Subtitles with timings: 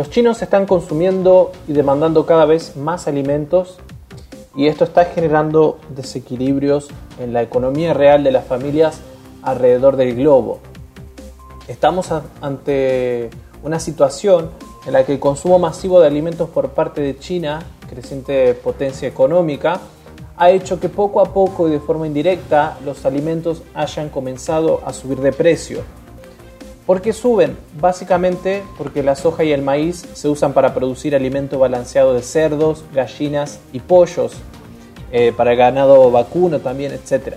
[0.00, 3.76] Los chinos están consumiendo y demandando cada vez más alimentos
[4.56, 6.88] y esto está generando desequilibrios
[7.18, 9.02] en la economía real de las familias
[9.42, 10.60] alrededor del globo.
[11.68, 12.08] Estamos
[12.40, 13.28] ante
[13.62, 14.48] una situación
[14.86, 19.80] en la que el consumo masivo de alimentos por parte de China, creciente potencia económica,
[20.38, 24.94] ha hecho que poco a poco y de forma indirecta los alimentos hayan comenzado a
[24.94, 25.82] subir de precio.
[26.86, 27.56] ¿Por qué suben?
[27.80, 32.84] Básicamente porque la soja y el maíz se usan para producir alimento balanceado de cerdos,
[32.92, 34.32] gallinas y pollos,
[35.12, 37.34] eh, para ganado vacuno también, etc.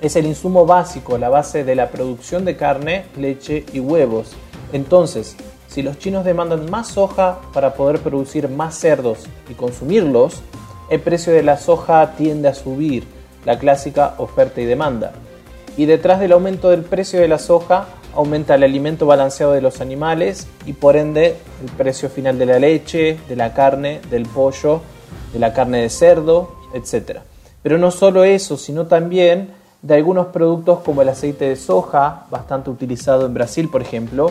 [0.00, 4.32] Es el insumo básico, la base de la producción de carne, leche y huevos.
[4.72, 5.36] Entonces,
[5.68, 10.42] si los chinos demandan más soja para poder producir más cerdos y consumirlos,
[10.90, 13.04] el precio de la soja tiende a subir,
[13.44, 15.12] la clásica oferta y demanda.
[15.76, 19.80] Y detrás del aumento del precio de la soja aumenta el alimento balanceado de los
[19.80, 24.80] animales y por ende el precio final de la leche, de la carne, del pollo,
[25.32, 27.20] de la carne de cerdo, etc.
[27.62, 29.50] Pero no solo eso, sino también
[29.82, 34.30] de algunos productos como el aceite de soja, bastante utilizado en Brasil, por ejemplo,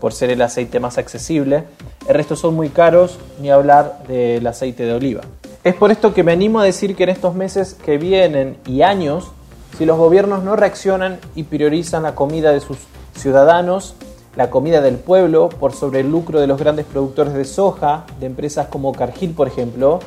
[0.00, 1.64] por ser el aceite más accesible.
[2.06, 5.22] El resto son muy caros, ni hablar del aceite de oliva.
[5.62, 8.82] Es por esto que me animo a decir que en estos meses que vienen y
[8.82, 9.30] años,
[9.76, 12.78] si los gobiernos no reaccionan y priorizan la comida de sus
[13.20, 13.94] ciudadanos,
[14.36, 18.26] la comida del pueblo, por sobre el lucro de los grandes productores de soja, de
[18.26, 20.00] empresas como Cargill, por ejemplo,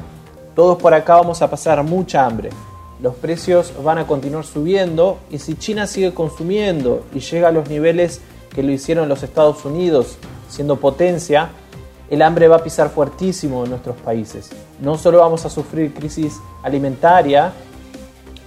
[0.55, 2.49] todos por acá vamos a pasar mucha hambre.
[3.01, 7.69] Los precios van a continuar subiendo y si China sigue consumiendo y llega a los
[7.69, 8.21] niveles
[8.53, 10.17] que lo hicieron los Estados Unidos,
[10.47, 11.49] siendo potencia,
[12.09, 14.51] el hambre va a pisar fuertísimo en nuestros países.
[14.79, 17.51] No solo vamos a sufrir crisis alimentaria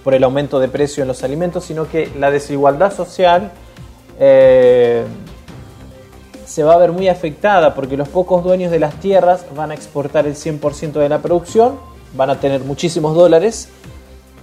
[0.03, 3.51] por el aumento de precio en los alimentos, sino que la desigualdad social
[4.19, 5.05] eh,
[6.45, 9.73] se va a ver muy afectada porque los pocos dueños de las tierras van a
[9.73, 11.75] exportar el 100% de la producción,
[12.15, 13.69] van a tener muchísimos dólares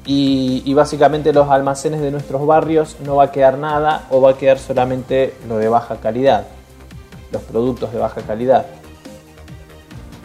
[0.07, 4.39] y, básicamente los almacenes de nuestros barrios no va a quedar nada o va a
[4.39, 6.47] quedar solamente lo de baja calidad,
[7.33, 8.67] los productos de baja calidad.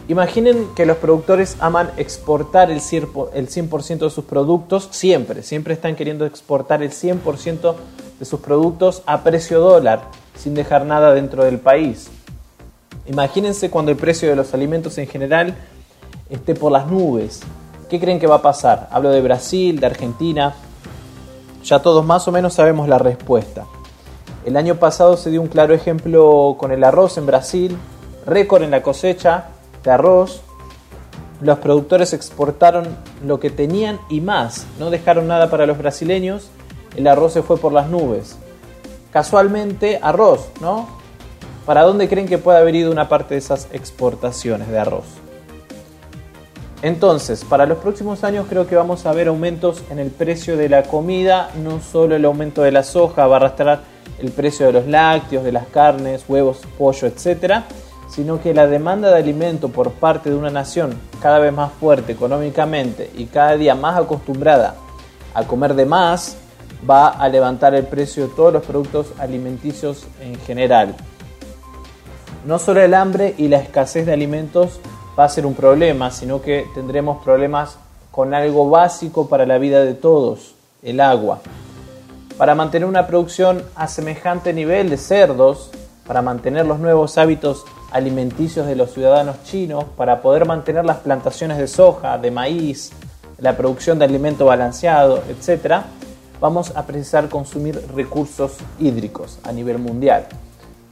[0.08, 6.26] Imaginen que los productores aman exportar el 100% de sus productos siempre, siempre están queriendo
[6.26, 7.74] exportar el 100%
[8.20, 10.02] de sus productos a precio dólar,
[10.36, 12.10] sin dejar nada dentro del país.
[13.06, 15.56] Imagínense cuando el precio de los alimentos en general
[16.28, 17.40] esté por las nubes.
[17.88, 18.88] ¿Qué creen que va a pasar?
[18.92, 20.54] Hablo de Brasil, de Argentina.
[21.64, 23.64] Ya todos más o menos sabemos la respuesta.
[24.44, 27.76] El año pasado se dio un claro ejemplo con el arroz en Brasil,
[28.26, 29.46] récord en la cosecha
[29.82, 30.42] de arroz.
[31.40, 32.86] Los productores exportaron
[33.24, 36.50] lo que tenían y más, no dejaron nada para los brasileños
[36.96, 38.36] el arroz se fue por las nubes.
[39.12, 40.88] Casualmente, arroz, ¿no?
[41.66, 45.04] ¿Para dónde creen que puede haber ido una parte de esas exportaciones de arroz?
[46.82, 50.70] Entonces, para los próximos años creo que vamos a ver aumentos en el precio de
[50.70, 53.80] la comida, no solo el aumento de la soja va a arrastrar
[54.18, 57.64] el precio de los lácteos, de las carnes, huevos, pollo, etc.,
[58.08, 62.12] sino que la demanda de alimento por parte de una nación cada vez más fuerte
[62.12, 64.74] económicamente y cada día más acostumbrada
[65.34, 66.36] a comer de más,
[66.88, 70.94] va a levantar el precio de todos los productos alimenticios en general.
[72.46, 74.80] No solo el hambre y la escasez de alimentos
[75.18, 77.76] va a ser un problema, sino que tendremos problemas
[78.10, 81.40] con algo básico para la vida de todos, el agua.
[82.38, 85.70] Para mantener una producción a semejante nivel de cerdos,
[86.06, 91.58] para mantener los nuevos hábitos alimenticios de los ciudadanos chinos, para poder mantener las plantaciones
[91.58, 92.92] de soja, de maíz,
[93.38, 95.82] la producción de alimento balanceado, etc.,
[96.40, 100.26] vamos a precisar consumir recursos hídricos a nivel mundial.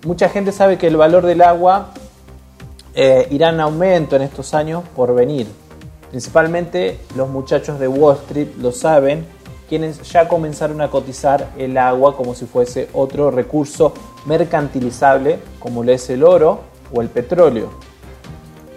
[0.04, 1.90] Mucha gente sabe que el valor del agua
[2.94, 5.46] eh, irá en aumento en estos años por venir.
[6.10, 9.26] Principalmente los muchachos de Wall Street lo saben,
[9.68, 13.92] quienes ya comenzaron a cotizar el agua como si fuese otro recurso
[14.24, 16.60] mercantilizable como lo es el oro
[16.92, 17.70] o el petróleo.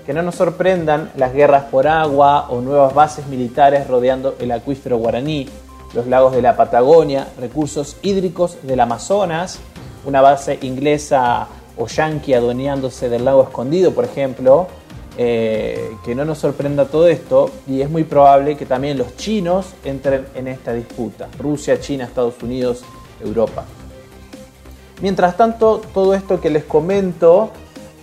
[0.06, 4.98] Que no nos sorprendan las guerras por agua o nuevas bases militares rodeando el acuífero
[4.98, 5.48] guaraní,
[5.94, 9.60] los lagos de la Patagonia, recursos hídricos del Amazonas,
[10.06, 11.48] una base inglesa
[11.78, 14.68] o yanqui adueñándose del lago escondido, por ejemplo,
[15.18, 19.74] eh, que no nos sorprenda todo esto y es muy probable que también los chinos
[19.84, 22.84] entren en esta disputa, Rusia, China, Estados Unidos,
[23.20, 23.66] Europa.
[25.02, 27.50] Mientras tanto, todo esto que les comento,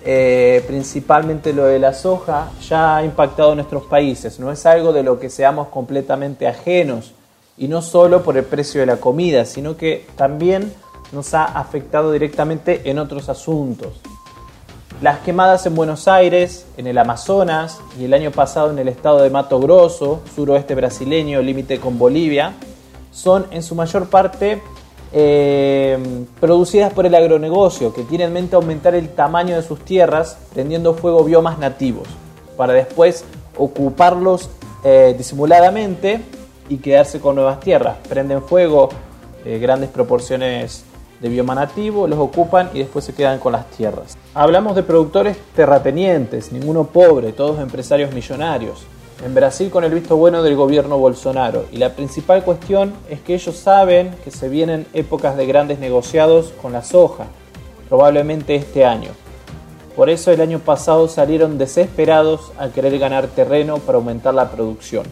[0.05, 4.93] eh, principalmente lo de la soja, ya ha impactado a nuestros países, no es algo
[4.93, 7.15] de lo que seamos completamente ajenos
[7.59, 10.73] y no solo por el precio de la comida, sino que también
[11.13, 14.01] nos ha afectado directamente en otros asuntos.
[15.03, 19.23] Las quemadas en Buenos Aires, en el Amazonas y el año pasado en el estado
[19.23, 22.55] de Mato Grosso, suroeste brasileño, límite con Bolivia,
[23.13, 24.61] son en su mayor parte
[25.13, 25.99] eh,
[26.41, 30.95] producidas por el agronegocio, que tiene en mente aumentar el tamaño de sus tierras prendiendo
[30.95, 32.09] fuego biomas nativos,
[32.57, 33.25] para después
[33.57, 34.51] ocuparlos
[34.85, 36.23] eh, disimuladamente
[36.69, 37.97] y quedarse con nuevas tierras.
[38.09, 38.89] Prenden fuego
[39.45, 40.85] eh, grandes proporciones
[41.21, 44.17] de bioma nativo, los ocupan y después se quedan con las tierras.
[44.35, 48.85] Hablamos de productores terratenientes, ninguno pobre, todos empresarios millonarios.
[49.25, 51.65] En Brasil con el visto bueno del gobierno Bolsonaro.
[51.73, 56.53] Y la principal cuestión es que ellos saben que se vienen épocas de grandes negociados
[56.63, 57.27] con la soja,
[57.89, 59.11] probablemente este año.
[59.97, 65.05] Por eso el año pasado salieron desesperados a querer ganar terreno para aumentar la producción.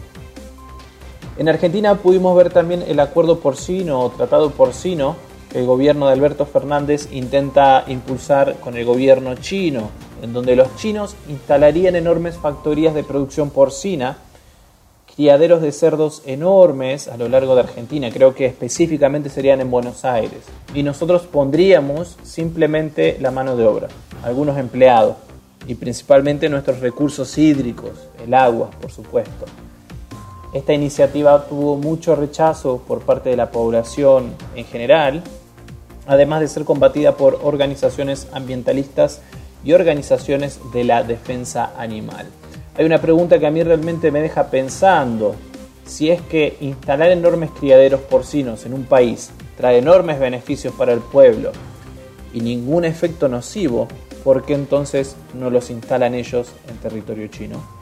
[1.37, 5.15] En Argentina pudimos ver también el acuerdo porcino o tratado porcino
[5.53, 9.89] el gobierno de Alberto Fernández intenta impulsar con el gobierno chino,
[10.21, 14.17] en donde los chinos instalarían enormes factorías de producción porcina,
[15.15, 20.05] criaderos de cerdos enormes a lo largo de Argentina, creo que específicamente serían en Buenos
[20.05, 20.41] Aires,
[20.73, 23.87] y nosotros pondríamos simplemente la mano de obra,
[24.23, 25.15] algunos empleados,
[25.65, 27.91] y principalmente nuestros recursos hídricos,
[28.23, 29.45] el agua, por supuesto.
[30.53, 35.23] Esta iniciativa tuvo mucho rechazo por parte de la población en general,
[36.07, 39.21] además de ser combatida por organizaciones ambientalistas
[39.65, 42.27] y organizaciones de la defensa animal.
[42.77, 45.35] Hay una pregunta que a mí realmente me deja pensando,
[45.85, 50.99] si es que instalar enormes criaderos porcinos en un país trae enormes beneficios para el
[50.99, 51.51] pueblo
[52.33, 53.87] y ningún efecto nocivo,
[54.23, 57.76] ¿por qué entonces no los instalan ellos en territorio chino?